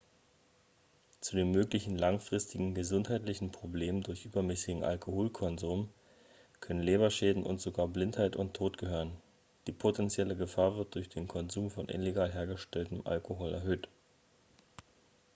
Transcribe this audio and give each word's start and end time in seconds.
zu 1.19 1.35
den 1.35 1.51
möglichen 1.51 1.95
langfristigen 1.95 2.73
gesundheitlichen 2.73 3.51
problemen 3.51 4.01
durch 4.01 4.25
übermäßigen 4.25 4.83
alkoholkonsum 4.83 5.91
können 6.59 6.81
leberschäden 6.81 7.43
und 7.43 7.61
sogar 7.61 7.87
blindheit 7.87 8.35
und 8.35 8.55
tod 8.55 8.79
gehören 8.79 9.11
die 9.67 9.71
potenzielle 9.73 10.35
gefahr 10.35 10.75
wird 10.75 10.95
durch 10.95 11.09
den 11.09 11.27
konsum 11.27 11.69
von 11.69 11.87
illegal 11.87 12.31
hergestelltem 12.33 13.05
alkohol 13.05 13.53
erhöht 13.53 13.89